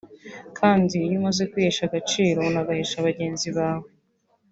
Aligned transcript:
kandi 0.57 0.95
iyo 1.07 1.15
umaze 1.19 1.43
kwihesha 1.51 1.83
agaciro 1.85 2.39
unagahesha 2.49 3.05
bagenzi 3.07 3.47
bawe 3.57 3.87